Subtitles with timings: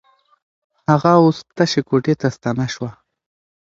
[0.89, 2.91] هغه اوس تشې کوټې ته ستنه شوه.